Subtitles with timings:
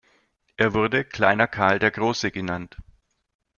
[0.57, 2.75] Er wurde „Kleiner Karl der Große“ genannt.